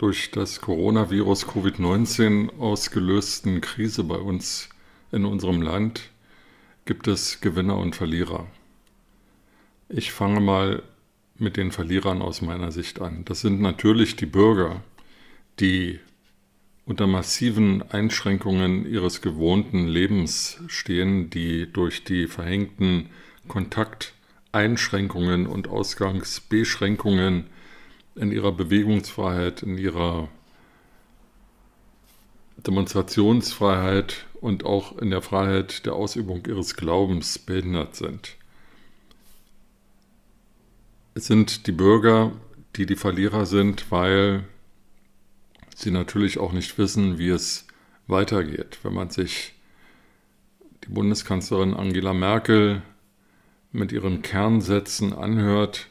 durch 0.00 0.30
das 0.30 0.62
Coronavirus 0.62 1.46
Covid-19 1.46 2.58
ausgelösten 2.58 3.60
Krise 3.60 4.02
bei 4.02 4.16
uns 4.16 4.70
in 5.12 5.26
unserem 5.26 5.60
Land 5.60 6.08
gibt 6.86 7.06
es 7.06 7.42
Gewinner 7.42 7.76
und 7.76 7.94
Verlierer. 7.94 8.46
Ich 9.90 10.10
fange 10.10 10.40
mal 10.40 10.82
mit 11.36 11.58
den 11.58 11.70
Verlierern 11.70 12.22
aus 12.22 12.40
meiner 12.40 12.72
Sicht 12.72 12.98
an. 13.02 13.26
Das 13.26 13.42
sind 13.42 13.60
natürlich 13.60 14.16
die 14.16 14.24
Bürger, 14.24 14.82
die 15.58 16.00
unter 16.86 17.06
massiven 17.06 17.82
Einschränkungen 17.82 18.90
ihres 18.90 19.20
gewohnten 19.20 19.86
Lebens 19.86 20.62
stehen, 20.68 21.28
die 21.28 21.70
durch 21.70 22.04
die 22.04 22.26
verhängten 22.26 23.10
Kontakteinschränkungen 23.48 25.46
und 25.46 25.68
Ausgangsbeschränkungen 25.68 27.48
in 28.14 28.32
ihrer 28.32 28.52
Bewegungsfreiheit, 28.52 29.62
in 29.62 29.78
ihrer 29.78 30.28
Demonstrationsfreiheit 32.58 34.26
und 34.40 34.64
auch 34.64 34.98
in 34.98 35.10
der 35.10 35.22
Freiheit 35.22 35.86
der 35.86 35.94
Ausübung 35.94 36.44
ihres 36.46 36.76
Glaubens 36.76 37.38
behindert 37.38 37.96
sind. 37.96 38.36
Es 41.14 41.26
sind 41.26 41.66
die 41.66 41.72
Bürger, 41.72 42.32
die 42.76 42.86
die 42.86 42.96
Verlierer 42.96 43.46
sind, 43.46 43.90
weil 43.90 44.44
sie 45.74 45.90
natürlich 45.90 46.38
auch 46.38 46.52
nicht 46.52 46.78
wissen, 46.78 47.18
wie 47.18 47.30
es 47.30 47.66
weitergeht. 48.06 48.78
Wenn 48.82 48.94
man 48.94 49.10
sich 49.10 49.54
die 50.84 50.90
Bundeskanzlerin 50.90 51.74
Angela 51.74 52.14
Merkel 52.14 52.82
mit 53.72 53.92
ihren 53.92 54.22
Kernsätzen 54.22 55.12
anhört, 55.12 55.88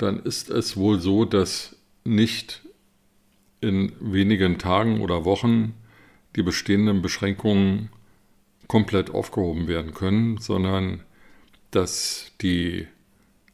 dann 0.00 0.20
ist 0.20 0.48
es 0.48 0.76
wohl 0.76 0.98
so, 0.98 1.24
dass 1.24 1.76
nicht 2.04 2.62
in 3.60 3.92
wenigen 4.00 4.58
Tagen 4.58 5.00
oder 5.00 5.26
Wochen 5.26 5.74
die 6.36 6.42
bestehenden 6.42 7.02
Beschränkungen 7.02 7.90
komplett 8.66 9.10
aufgehoben 9.10 9.68
werden 9.68 9.92
können, 9.92 10.38
sondern 10.38 11.02
dass 11.70 12.32
die 12.40 12.86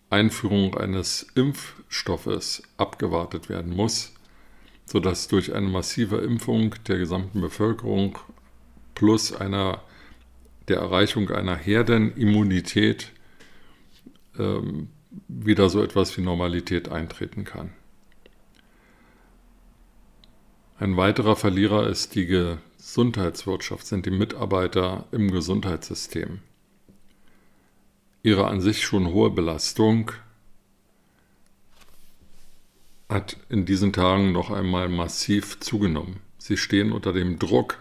Einführung 0.08 0.76
eines 0.76 1.26
Impfstoffes 1.34 2.62
abgewartet 2.76 3.48
werden 3.48 3.74
muss, 3.74 4.14
sodass 4.84 5.26
durch 5.26 5.52
eine 5.52 5.66
massive 5.66 6.18
Impfung 6.18 6.76
der 6.86 6.98
gesamten 6.98 7.40
Bevölkerung 7.40 8.18
plus 8.94 9.32
einer, 9.32 9.82
der 10.68 10.76
Erreichung 10.76 11.28
einer 11.30 11.56
Herdenimmunität 11.56 13.10
ähm, 14.38 14.90
wieder 15.28 15.68
so 15.68 15.82
etwas 15.82 16.16
wie 16.16 16.22
Normalität 16.22 16.88
eintreten 16.88 17.44
kann. 17.44 17.72
Ein 20.78 20.96
weiterer 20.96 21.36
Verlierer 21.36 21.88
ist 21.88 22.14
die 22.14 22.26
Gesundheitswirtschaft, 22.26 23.86
sind 23.86 24.06
die 24.06 24.10
Mitarbeiter 24.10 25.06
im 25.10 25.30
Gesundheitssystem 25.30 26.40
ihre 28.26 28.48
an 28.48 28.60
sich 28.60 28.84
schon 28.84 29.06
hohe 29.12 29.30
Belastung 29.30 30.10
hat 33.08 33.36
in 33.48 33.66
diesen 33.66 33.92
Tagen 33.92 34.32
noch 34.32 34.50
einmal 34.50 34.88
massiv 34.88 35.60
zugenommen. 35.60 36.18
Sie 36.36 36.56
stehen 36.56 36.90
unter 36.90 37.12
dem 37.12 37.38
Druck, 37.38 37.78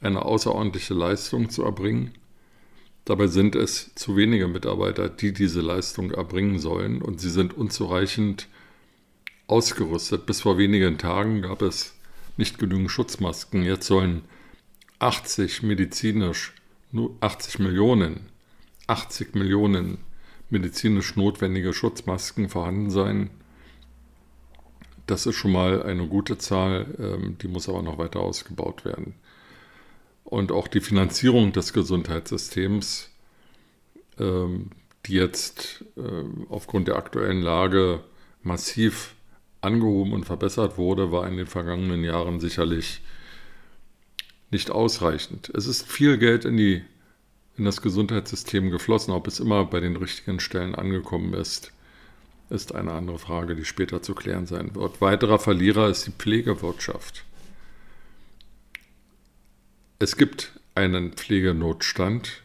eine 0.00 0.22
außerordentliche 0.24 0.92
Leistung 0.92 1.50
zu 1.50 1.62
erbringen. 1.62 2.14
Dabei 3.06 3.28
sind 3.28 3.56
es 3.56 3.94
zu 3.94 4.16
wenige 4.16 4.48
Mitarbeiter, 4.48 5.08
die 5.08 5.32
diese 5.32 5.62
Leistung 5.62 6.10
erbringen 6.10 6.58
sollen 6.58 7.00
und 7.00 7.20
sie 7.20 7.30
sind 7.30 7.56
unzureichend 7.56 8.48
ausgerüstet. 9.46 10.26
Bis 10.26 10.42
vor 10.42 10.58
wenigen 10.58 10.98
Tagen 10.98 11.40
gab 11.40 11.62
es 11.62 11.94
nicht 12.36 12.58
genügend 12.58 12.90
Schutzmasken. 12.90 13.62
Jetzt 13.62 13.86
sollen 13.86 14.22
80 14.98 15.62
medizinisch, 15.62 16.52
nur 16.92 17.16
80 17.20 17.60
Millionen 17.60 18.26
80 18.86 19.34
Millionen 19.34 19.98
medizinisch 20.48 21.16
notwendige 21.16 21.72
Schutzmasken 21.72 22.48
vorhanden 22.48 22.90
sein. 22.90 23.30
Das 25.06 25.26
ist 25.26 25.36
schon 25.36 25.52
mal 25.52 25.82
eine 25.82 26.06
gute 26.06 26.38
Zahl, 26.38 26.86
ähm, 26.98 27.36
die 27.40 27.48
muss 27.48 27.68
aber 27.68 27.82
noch 27.82 27.98
weiter 27.98 28.20
ausgebaut 28.20 28.84
werden. 28.84 29.14
Und 30.26 30.50
auch 30.50 30.66
die 30.66 30.80
Finanzierung 30.80 31.52
des 31.52 31.72
Gesundheitssystems, 31.72 33.10
ähm, 34.18 34.70
die 35.06 35.14
jetzt 35.14 35.84
ähm, 35.96 36.46
aufgrund 36.50 36.88
der 36.88 36.96
aktuellen 36.96 37.40
Lage 37.40 38.00
massiv 38.42 39.14
angehoben 39.60 40.12
und 40.12 40.24
verbessert 40.24 40.78
wurde, 40.78 41.12
war 41.12 41.28
in 41.28 41.36
den 41.36 41.46
vergangenen 41.46 42.02
Jahren 42.02 42.40
sicherlich 42.40 43.02
nicht 44.50 44.70
ausreichend. 44.70 45.50
Es 45.54 45.66
ist 45.66 45.86
viel 45.86 46.18
Geld 46.18 46.44
in 46.44 46.56
die 46.56 46.82
in 47.56 47.64
das 47.64 47.80
Gesundheitssystem 47.80 48.70
geflossen. 48.70 49.14
Ob 49.14 49.26
es 49.26 49.40
immer 49.40 49.64
bei 49.64 49.80
den 49.80 49.96
richtigen 49.96 50.40
Stellen 50.40 50.74
angekommen 50.74 51.34
ist, 51.34 51.72
ist 52.50 52.74
eine 52.74 52.92
andere 52.92 53.18
Frage, 53.18 53.56
die 53.56 53.64
später 53.64 54.02
zu 54.02 54.14
klären 54.14 54.46
sein 54.46 54.74
wird. 54.74 55.00
Weiterer 55.00 55.38
Verlierer 55.38 55.88
ist 55.88 56.06
die 56.06 56.12
Pflegewirtschaft. 56.12 57.24
Es 59.98 60.18
gibt 60.18 60.52
einen 60.74 61.12
Pflegenotstand. 61.12 62.42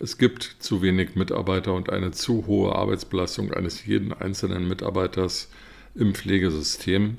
Es 0.00 0.18
gibt 0.18 0.44
zu 0.60 0.82
wenig 0.82 1.16
Mitarbeiter 1.16 1.74
und 1.74 1.90
eine 1.90 2.12
zu 2.12 2.46
hohe 2.46 2.76
Arbeitsbelastung 2.76 3.52
eines 3.52 3.84
jeden 3.86 4.12
einzelnen 4.12 4.68
Mitarbeiters 4.68 5.50
im 5.96 6.14
Pflegesystem. 6.14 7.18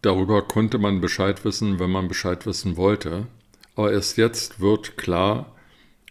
Darüber 0.00 0.42
konnte 0.42 0.78
man 0.78 1.00
Bescheid 1.00 1.44
wissen, 1.44 1.80
wenn 1.80 1.90
man 1.90 2.06
Bescheid 2.06 2.46
wissen 2.46 2.76
wollte. 2.76 3.26
Aber 3.74 3.90
erst 3.90 4.16
jetzt 4.16 4.60
wird 4.60 4.96
klar, 4.96 5.52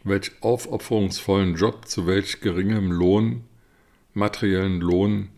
welch 0.03 0.33
aufopferungsvollen 0.41 1.55
Job 1.55 1.87
zu 1.87 2.05
welch 2.05 2.41
geringem 2.41 2.91
Lohn, 2.91 3.45
materiellen 4.13 4.81
Lohn, 4.81 5.29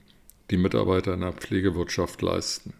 die 0.50 0.58
Mitarbeiter 0.58 1.14
in 1.14 1.22
der 1.22 1.34
Pflegewirtschaft 1.34 2.24
leisten. 2.24 2.74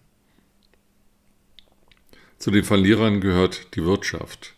Zu 2.42 2.50
den 2.50 2.64
Verlierern 2.64 3.22
gehört 3.22 3.76
die 3.76 3.86
Wirtschaft. 3.86 4.56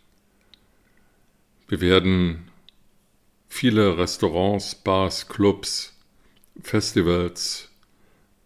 Wir 1.68 1.82
werden 1.82 2.48
viele 3.50 3.98
Restaurants, 3.98 4.74
Bars, 4.74 5.28
Clubs, 5.28 5.94
Festivals, 6.62 7.70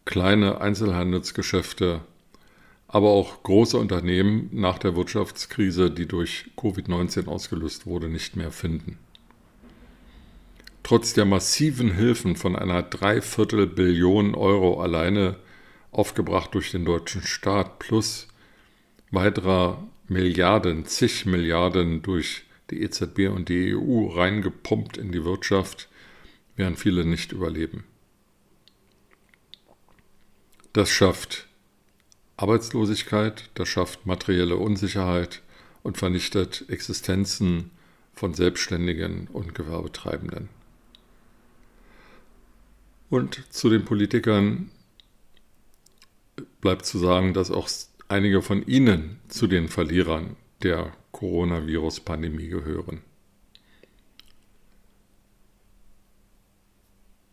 kleine 0.06 0.60
Einzelhandelsgeschäfte 0.60 2.02
aber 2.88 3.10
auch 3.10 3.44
große 3.44 3.78
Unternehmen 3.78 4.50
nach 4.54 4.80
der 4.80 4.96
Wirtschaftskrise, 4.96 5.92
die 5.92 6.08
durch 6.08 6.46
Covid-19 6.56 7.28
ausgelöst 7.28 7.86
wurde, 7.86 8.08
nicht 8.08 8.36
mehr 8.36 8.52
finden. 8.52 8.98
Trotz 10.84 11.14
der 11.14 11.26
massiven 11.26 11.94
Hilfen 11.94 12.38
von 12.38 12.56
einer 12.56 12.82
Dreiviertel 12.82 13.68
Billion 13.68 14.36
Euro 14.36 14.82
alleine 14.82 15.36
aufgebracht 15.92 16.56
durch 16.56 16.72
den 16.72 16.86
deutschen 16.86 17.24
Staat 17.24 17.80
plus 17.80 18.30
weiterer 19.12 19.88
Milliarden, 20.08 20.86
zig 20.86 21.26
Milliarden 21.26 22.02
durch 22.02 22.44
die 22.70 22.82
EZB 22.82 23.30
und 23.30 23.50
die 23.50 23.76
EU 23.76 24.08
reingepumpt 24.08 24.98
in 24.98 25.12
die 25.12 25.24
Wirtschaft, 25.24 25.90
werden 26.56 26.76
viele 26.76 27.06
nicht 27.06 27.32
überleben. 27.32 27.84
Das 30.74 30.90
schafft 30.90 31.48
Arbeitslosigkeit, 32.36 33.50
das 33.56 33.68
schafft 33.68 34.06
materielle 34.06 34.58
Unsicherheit 34.58 35.42
und 35.84 35.98
vernichtet 35.98 36.66
Existenzen 36.70 37.72
von 38.14 38.34
Selbstständigen 38.34 39.28
und 39.32 39.56
Gewerbetreibenden. 39.56 40.50
Und 43.10 43.44
zu 43.50 43.70
den 43.70 43.86
Politikern 43.86 44.70
bleibt 46.62 46.86
zu 46.86 47.00
sagen, 47.00 47.34
dass 47.34 47.52
auch 47.52 47.70
einige 48.08 48.42
von 48.42 48.66
ihnen 48.66 49.20
zu 49.28 49.48
den 49.48 49.68
Verlierern 49.68 50.36
der 50.64 50.94
Coronavirus-Pandemie 51.12 52.48
gehören. 52.48 53.02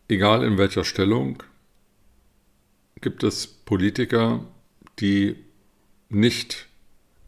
Egal 0.07 0.43
in 0.43 0.57
welcher 0.57 0.83
Stellung, 0.83 1.41
gibt 3.01 3.23
es 3.23 3.47
Politiker, 3.47 4.45
die 4.99 5.35
nicht 6.09 6.67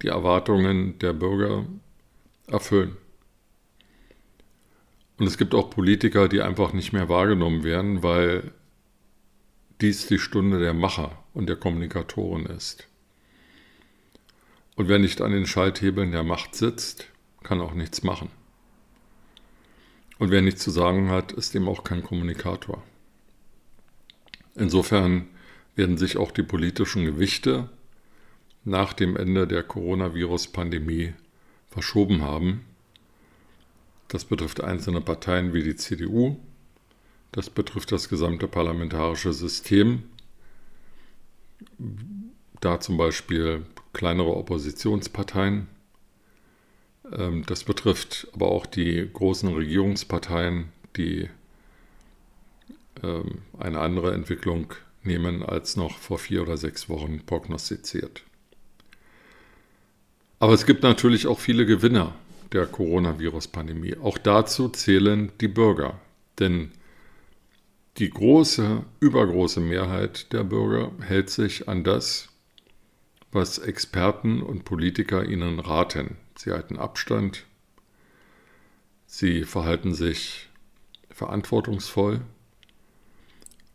die 0.02 0.08
Erwartungen 0.08 1.00
der 1.00 1.14
Bürger 1.14 1.66
erfüllen. 2.48 2.98
Und 5.18 5.26
es 5.26 5.38
gibt 5.38 5.56
auch 5.56 5.72
Politiker, 5.72 6.28
die 6.28 6.42
einfach 6.42 6.74
nicht 6.74 6.94
mehr 6.94 7.10
wahrgenommen 7.10 7.64
werden, 7.64 8.04
weil 8.04 8.52
dies 9.82 10.08
die 10.08 10.20
Stunde 10.20 10.60
der 10.60 10.74
Macher 10.74 11.24
und 11.34 11.48
der 11.48 11.56
Kommunikatoren 11.56 12.46
ist. 12.46 12.88
Und 14.78 14.88
wer 14.88 15.00
nicht 15.00 15.22
an 15.22 15.32
den 15.32 15.48
Schalthebeln 15.48 16.12
der 16.12 16.24
Macht 16.24 16.54
sitzt, 16.54 17.08
kann 17.42 17.62
auch 17.62 17.74
nichts 17.74 18.04
machen. 18.04 18.30
Und 20.20 20.30
wer 20.30 20.44
nichts 20.44 20.62
zu 20.62 20.70
sagen 20.70 21.10
hat, 21.10 21.32
ist 21.32 21.56
eben 21.56 21.68
auch 21.68 21.84
kein 21.84 22.04
Kommunikator. 22.04 22.84
Insofern 24.54 25.30
werden 25.76 25.98
sich 25.98 26.18
auch 26.18 26.30
die 26.30 26.44
politischen 26.44 27.06
Gewichte 27.06 27.70
nach 28.66 28.94
dem 28.94 29.18
Ende 29.18 29.48
der 29.48 29.64
Coronavirus-Pandemie 29.64 31.14
verschoben 31.70 32.22
haben. 32.22 32.64
Das 34.10 34.26
betrifft 34.26 34.62
einzelne 34.62 35.02
Parteien 35.02 35.54
wie 35.54 35.64
die 35.64 35.76
CDU, 35.76 36.38
das 37.32 37.50
betrifft 37.50 37.92
das 37.92 38.10
gesamte 38.10 38.48
parlamentarische 38.48 39.34
System, 39.34 40.04
da 42.62 42.80
zum 42.80 42.98
Beispiel 42.98 43.66
kleinere 43.98 44.36
Oppositionsparteien. 44.36 45.68
Ähm, 47.12 47.44
das 47.48 47.64
betrifft 47.64 48.28
aber 48.34 48.50
auch 48.50 48.66
die 48.66 49.10
großen 49.12 49.54
Regierungsparteien, 49.54 50.70
die 50.96 51.30
ähm, 53.04 53.40
eine 53.58 53.80
andere 53.80 54.14
Entwicklung 54.14 54.74
nehmen 55.04 55.44
als 55.44 55.76
noch 55.76 55.98
vor 55.98 56.20
vier 56.20 56.44
oder 56.44 56.58
sechs 56.58 56.88
Wochen 56.90 57.26
prognostiziert. 57.26 58.24
Aber 60.40 60.54
es 60.54 60.66
gibt 60.66 60.84
natürlich 60.84 61.26
auch 61.26 61.40
viele 61.40 61.66
Gewinner 61.66 62.14
der 62.52 62.68
Coronavirus-Pandemie. 62.68 63.98
Auch 63.98 64.20
dazu 64.20 64.70
zählen 64.70 65.32
die 65.42 65.48
Bürger. 65.48 66.00
Denn 66.38 66.72
die 67.98 68.12
große, 68.12 68.84
übergroße 69.00 69.60
Mehrheit 69.60 70.32
der 70.32 70.44
Bürger 70.44 70.92
hält 71.02 71.32
sich 71.32 71.68
an 71.68 71.84
das, 71.84 72.30
was 73.38 73.60
Experten 73.60 74.42
und 74.42 74.66
Politiker 74.66 75.24
ihnen 75.24 75.60
raten. 75.60 76.18
Sie 76.36 76.52
halten 76.52 76.78
Abstand, 76.78 77.46
sie 79.06 79.44
verhalten 79.44 79.94
sich 79.94 80.50
verantwortungsvoll 81.12 82.22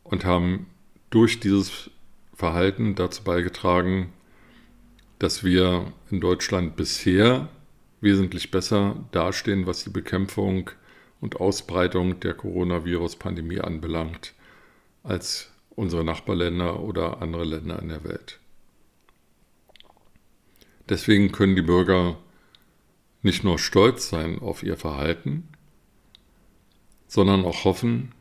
und 0.03 0.25
haben 0.25 0.67
durch 1.11 1.39
dieses 1.39 1.91
Verhalten 2.35 2.97
dazu 2.97 3.23
beigetragen, 3.23 4.13
dass 5.21 5.45
wir 5.45 5.93
in 6.11 6.21
Deutschland 6.21 6.75
bisher 6.75 7.49
wesentlich 8.01 8.51
besser 8.51 8.97
dastehen, 9.13 9.67
was 9.67 9.85
die 9.85 9.91
Bekämpfung 9.91 10.71
und 11.21 11.37
Ausbreitung 11.37 12.19
der 12.19 12.35
Coronavirus-Pandemie 12.35 13.61
anbelangt, 13.61 14.35
als 15.05 15.53
unsere 15.71 16.03
Nachbarländer 16.03 16.81
oder 16.81 17.23
andere 17.23 17.45
Länder 17.45 17.81
in 17.81 17.91
der 17.91 18.03
Welt. 18.03 18.42
Deswegen 20.89 21.33
können 21.33 21.57
die 21.57 21.63
Bürger 21.63 22.19
nicht 23.23 23.45
nur 23.45 23.59
stolz 23.59 24.09
sein 24.09 24.41
auf 24.41 24.63
ihr 24.63 24.77
Verhalten, 24.77 25.49
sondern 27.07 27.45
auch 27.45 27.65
hoffen, 27.65 28.13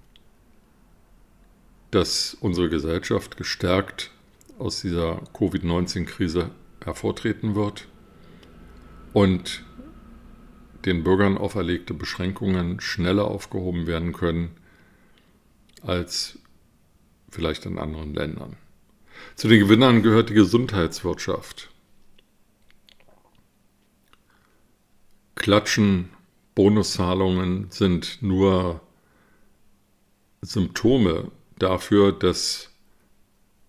dass 1.90 2.36
unsere 2.40 2.70
Gesellschaft 2.70 3.36
gestärkt 3.38 4.12
aus 4.60 4.82
dieser 4.82 5.22
Covid-19-Krise 5.34 6.52
hervortreten 6.84 7.56
wird 7.56 7.88
und 9.14 9.64
den 10.86 11.04
Bürgern 11.04 11.38
auferlegte 11.38 11.94
Beschränkungen 11.94 12.80
schneller 12.80 13.26
aufgehoben 13.26 13.88
werden 13.88 14.14
können 14.14 14.52
als 15.82 16.40
vielleicht 17.30 17.66
in 17.66 17.78
anderen 17.78 18.14
Ländern. 18.14 18.58
Zu 19.36 19.48
den 19.48 19.60
Gewinnern 19.60 20.04
gehört 20.04 20.30
die 20.30 20.34
Gesundheitswirtschaft. 20.34 21.70
Klatschen, 25.42 26.10
Bonuszahlungen 26.54 27.72
sind 27.72 28.20
nur 28.22 28.80
Symptome 30.44 31.32
dafür, 31.58 32.12
dass 32.12 32.70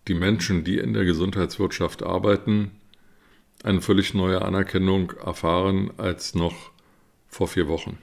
die 0.06 0.12
Menschen, 0.12 0.64
die 0.64 0.76
in 0.76 0.92
der 0.92 1.06
Gesundheitswirtschaft 1.06 2.02
arbeiten, 2.02 2.72
eine 3.64 3.80
völlig 3.80 4.12
neue 4.12 4.42
Anerkennung 4.42 5.12
erfahren 5.12 5.90
als 5.96 6.34
noch 6.34 6.72
vor 7.28 7.48
vier 7.48 7.68
Wochen. 7.68 7.96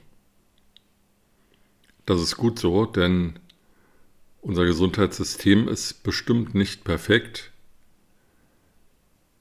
Das 2.06 2.20
ist 2.20 2.36
gut 2.36 2.58
so, 2.58 2.86
denn 2.86 3.38
unser 4.40 4.64
Gesundheitssystem 4.64 5.68
ist 5.68 6.02
bestimmt 6.02 6.56
nicht 6.56 6.82
perfekt. 6.82 7.52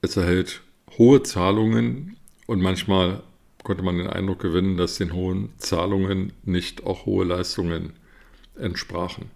Es 0.02 0.18
erhält 0.18 0.62
hohe 1.00 1.24
Zahlungen 1.24 2.16
und 2.46 2.62
manchmal 2.62 3.24
konnte 3.70 3.84
man 3.84 4.00
den 4.00 4.08
Eindruck 4.08 4.40
gewinnen, 4.40 4.78
dass 4.78 4.98
den 4.98 5.14
hohen 5.14 5.54
Zahlungen 5.60 6.34
nicht 6.44 6.88
auch 6.88 7.06
hohe 7.06 7.24
Leistungen 7.24 7.94
entsprachen. 8.58 9.30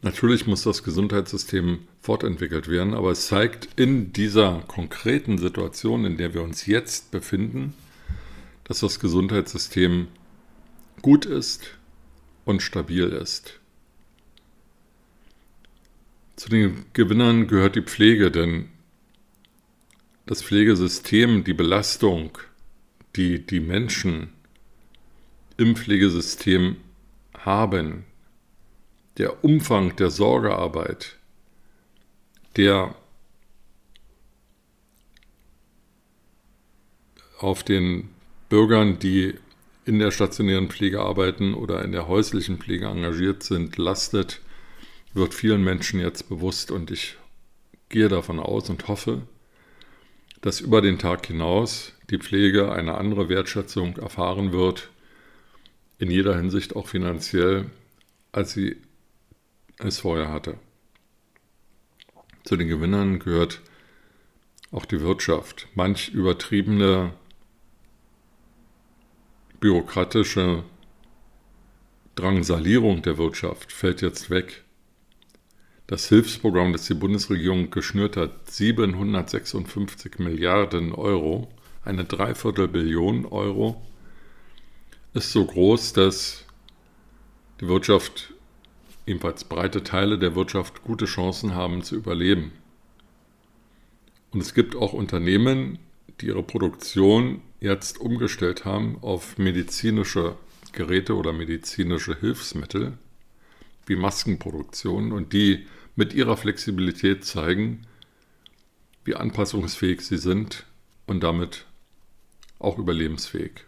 Natürlich 0.00 0.46
muss 0.46 0.62
das 0.62 0.84
Gesundheitssystem 0.84 1.80
fortentwickelt 2.00 2.68
werden, 2.68 2.94
aber 2.94 3.10
es 3.10 3.26
zeigt 3.26 3.68
in 3.76 4.10
dieser 4.10 4.62
konkreten 4.68 5.36
Situation, 5.36 6.06
in 6.06 6.16
der 6.16 6.32
wir 6.32 6.42
uns 6.42 6.64
jetzt 6.64 7.10
befinden, 7.10 7.74
dass 8.64 8.80
das 8.80 8.98
Gesundheitssystem 8.98 10.08
gut 11.02 11.26
ist 11.26 11.76
und 12.46 12.62
stabil 12.62 13.04
ist. 13.04 13.60
Zu 16.36 16.48
den 16.48 16.86
Gewinnern 16.94 17.48
gehört 17.48 17.76
die 17.76 17.82
Pflege, 17.82 18.30
denn 18.30 18.71
das 20.26 20.42
Pflegesystem, 20.42 21.44
die 21.44 21.54
Belastung, 21.54 22.38
die 23.16 23.44
die 23.44 23.60
Menschen 23.60 24.32
im 25.56 25.76
Pflegesystem 25.76 26.76
haben, 27.38 28.04
der 29.18 29.44
Umfang 29.44 29.94
der 29.96 30.10
Sorgearbeit, 30.10 31.18
der 32.56 32.94
auf 37.38 37.62
den 37.62 38.08
Bürgern, 38.48 38.98
die 38.98 39.34
in 39.84 39.98
der 39.98 40.12
stationären 40.12 40.68
Pflege 40.68 41.00
arbeiten 41.00 41.54
oder 41.54 41.84
in 41.84 41.92
der 41.92 42.06
häuslichen 42.06 42.58
Pflege 42.58 42.86
engagiert 42.86 43.42
sind, 43.42 43.76
lastet, 43.76 44.40
wird 45.12 45.34
vielen 45.34 45.64
Menschen 45.64 46.00
jetzt 46.00 46.28
bewusst 46.28 46.70
und 46.70 46.90
ich 46.90 47.16
gehe 47.88 48.08
davon 48.08 48.38
aus 48.38 48.70
und 48.70 48.88
hoffe, 48.88 49.22
dass 50.42 50.60
über 50.60 50.82
den 50.82 50.98
Tag 50.98 51.26
hinaus 51.26 51.94
die 52.10 52.18
Pflege 52.18 52.70
eine 52.70 52.98
andere 52.98 53.28
Wertschätzung 53.28 53.96
erfahren 53.96 54.52
wird, 54.52 54.90
in 55.98 56.10
jeder 56.10 56.36
Hinsicht 56.36 56.76
auch 56.76 56.88
finanziell, 56.88 57.70
als 58.32 58.52
sie 58.52 58.76
es 59.78 60.00
vorher 60.00 60.30
hatte. 60.30 60.58
Zu 62.44 62.56
den 62.56 62.68
Gewinnern 62.68 63.20
gehört 63.20 63.62
auch 64.72 64.84
die 64.84 65.00
Wirtschaft. 65.00 65.68
Manch 65.74 66.08
übertriebene 66.08 67.12
bürokratische 69.60 70.64
Drangsalierung 72.16 73.02
der 73.02 73.16
Wirtschaft 73.16 73.70
fällt 73.70 74.02
jetzt 74.02 74.28
weg. 74.28 74.61
Das 75.92 76.08
Hilfsprogramm, 76.08 76.72
das 76.72 76.86
die 76.86 76.94
Bundesregierung 76.94 77.70
geschnürt 77.70 78.16
hat, 78.16 78.50
756 78.50 80.20
Milliarden 80.20 80.94
Euro, 80.94 81.48
eine 81.84 82.06
Dreiviertelbillion 82.06 83.26
Euro, 83.26 83.82
ist 85.12 85.32
so 85.32 85.44
groß, 85.44 85.92
dass 85.92 86.46
die 87.60 87.68
Wirtschaft 87.68 88.32
ebenfalls 89.06 89.44
breite 89.44 89.84
Teile 89.84 90.18
der 90.18 90.34
Wirtschaft 90.34 90.82
gute 90.82 91.04
Chancen 91.04 91.54
haben 91.54 91.82
zu 91.82 91.96
überleben. 91.96 92.52
Und 94.30 94.40
es 94.40 94.54
gibt 94.54 94.74
auch 94.74 94.94
Unternehmen, 94.94 95.78
die 96.22 96.28
ihre 96.28 96.42
Produktion 96.42 97.42
jetzt 97.60 98.00
umgestellt 98.00 98.64
haben 98.64 98.96
auf 99.02 99.36
medizinische 99.36 100.36
Geräte 100.72 101.14
oder 101.16 101.34
medizinische 101.34 102.18
Hilfsmittel 102.18 102.96
wie 103.86 103.96
Maskenproduktion 103.96 105.12
und 105.12 105.32
die 105.32 105.66
mit 105.96 106.14
ihrer 106.14 106.36
Flexibilität 106.36 107.24
zeigen, 107.24 107.86
wie 109.04 109.14
anpassungsfähig 109.14 110.00
sie 110.02 110.18
sind 110.18 110.66
und 111.06 111.22
damit 111.22 111.66
auch 112.58 112.78
überlebensfähig. 112.78 113.64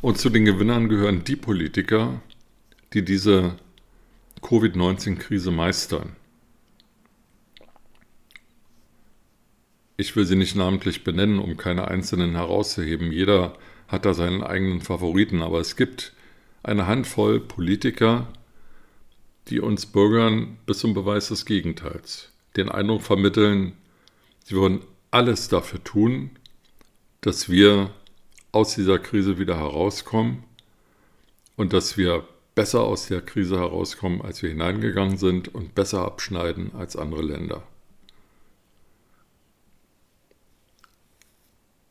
Und 0.00 0.18
zu 0.18 0.30
den 0.30 0.44
Gewinnern 0.44 0.88
gehören 0.88 1.24
die 1.24 1.36
Politiker, 1.36 2.20
die 2.92 3.04
diese 3.04 3.56
Covid-19-Krise 4.42 5.50
meistern. 5.50 6.16
Ich 9.96 10.14
will 10.14 10.26
sie 10.26 10.36
nicht 10.36 10.56
namentlich 10.56 11.04
benennen, 11.04 11.38
um 11.38 11.56
keine 11.56 11.88
einzelnen 11.88 12.32
herauszuheben. 12.32 13.12
Jeder 13.12 13.56
hat 13.88 14.04
da 14.04 14.12
seinen 14.12 14.42
eigenen 14.42 14.82
Favoriten, 14.82 15.42
aber 15.42 15.60
es 15.60 15.76
gibt 15.76 16.12
eine 16.62 16.86
Handvoll 16.86 17.40
Politiker, 17.40 18.28
die 19.48 19.60
uns 19.60 19.86
Bürgern 19.86 20.58
bis 20.66 20.78
zum 20.78 20.94
Beweis 20.94 21.28
des 21.28 21.46
Gegenteils 21.46 22.32
den 22.56 22.68
Eindruck 22.68 23.02
vermitteln, 23.02 23.74
sie 24.44 24.54
würden 24.54 24.80
alles 25.10 25.48
dafür 25.48 25.82
tun, 25.84 26.30
dass 27.20 27.48
wir 27.48 27.90
aus 28.52 28.74
dieser 28.74 28.98
Krise 28.98 29.38
wieder 29.38 29.58
herauskommen 29.58 30.44
und 31.56 31.72
dass 31.72 31.96
wir 31.96 32.26
besser 32.54 32.80
aus 32.80 33.06
der 33.06 33.20
Krise 33.20 33.58
herauskommen, 33.58 34.22
als 34.22 34.42
wir 34.42 34.48
hineingegangen 34.48 35.18
sind 35.18 35.54
und 35.54 35.74
besser 35.74 36.04
abschneiden 36.04 36.74
als 36.74 36.96
andere 36.96 37.22
Länder. 37.22 37.62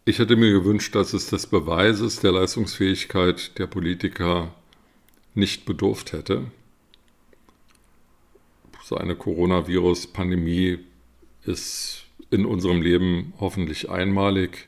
Ich 0.05 0.19
hätte 0.19 0.35
mir 0.35 0.51
gewünscht, 0.51 0.93
dass 0.95 1.13
es 1.13 1.27
des 1.27 1.47
Beweises 1.47 2.19
der 2.19 2.31
Leistungsfähigkeit 2.31 3.57
der 3.57 3.67
Politiker 3.67 4.53
nicht 5.33 5.65
bedurft 5.65 6.13
hätte. 6.13 6.51
So 8.87 8.97
eine 8.97 9.15
Coronavirus-Pandemie 9.15 10.77
ist 11.43 12.05
in 12.29 12.45
unserem 12.45 12.83
Leben 12.83 13.33
hoffentlich 13.39 13.89
einmalig 13.89 14.67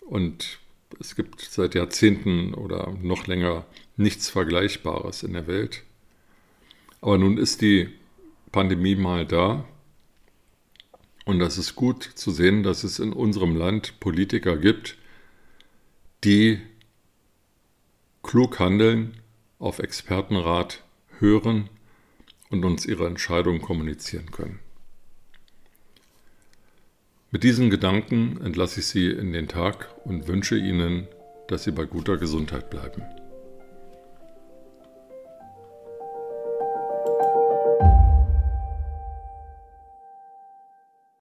und 0.00 0.58
es 0.98 1.14
gibt 1.14 1.42
seit 1.42 1.76
Jahrzehnten 1.76 2.52
oder 2.52 2.96
noch 3.00 3.28
länger 3.28 3.64
nichts 3.96 4.28
Vergleichbares 4.28 5.22
in 5.22 5.34
der 5.34 5.46
Welt. 5.46 5.84
Aber 7.00 7.16
nun 7.16 7.38
ist 7.38 7.60
die 7.60 7.90
Pandemie 8.50 8.96
mal 8.96 9.24
da 9.24 9.64
und 11.24 11.38
das 11.38 11.58
ist 11.58 11.76
gut 11.76 12.02
zu 12.02 12.32
sehen, 12.32 12.64
dass 12.64 12.82
es 12.82 12.98
in 12.98 13.12
unserem 13.12 13.54
Land 13.54 14.00
Politiker 14.00 14.56
gibt, 14.56 14.98
die 16.24 16.58
klug 18.24 18.58
handeln, 18.58 19.16
auf 19.60 19.78
Expertenrat 19.78 20.82
hören 21.20 21.70
und 22.50 22.64
uns 22.64 22.86
ihre 22.86 23.06
Entscheidungen 23.06 23.60
kommunizieren 23.60 24.30
können. 24.30 24.60
Mit 27.30 27.42
diesen 27.42 27.68
Gedanken 27.68 28.40
entlasse 28.42 28.80
ich 28.80 28.86
Sie 28.86 29.10
in 29.10 29.32
den 29.32 29.48
Tag 29.48 29.94
und 30.04 30.28
wünsche 30.28 30.56
Ihnen, 30.56 31.08
dass 31.48 31.64
Sie 31.64 31.72
bei 31.72 31.84
guter 31.84 32.16
Gesundheit 32.16 32.70
bleiben. 32.70 33.02